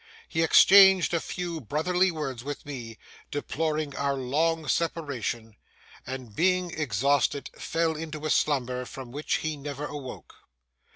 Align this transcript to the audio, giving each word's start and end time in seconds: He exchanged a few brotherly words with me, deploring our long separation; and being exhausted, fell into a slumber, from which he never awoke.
He 0.27 0.41
exchanged 0.41 1.13
a 1.13 1.19
few 1.19 1.61
brotherly 1.61 2.09
words 2.09 2.43
with 2.43 2.65
me, 2.65 2.97
deploring 3.29 3.95
our 3.95 4.15
long 4.15 4.67
separation; 4.67 5.55
and 6.07 6.35
being 6.35 6.71
exhausted, 6.71 7.51
fell 7.53 7.95
into 7.95 8.25
a 8.25 8.31
slumber, 8.31 8.85
from 8.85 9.11
which 9.11 9.35
he 9.45 9.55
never 9.55 9.85
awoke. 9.85 10.33